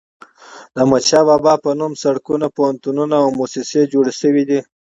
د 0.73 0.75
احمد 0.83 1.03
شاه 1.09 1.25
بابا 1.29 1.53
په 1.63 1.69
نوم 1.79 1.93
سړکونه، 2.03 2.45
پوهنتونونه 2.57 3.15
او 3.23 3.29
موسسې 3.39 3.81
جوړي 3.93 4.13
سوي 4.21 4.43
دي. 4.49 4.59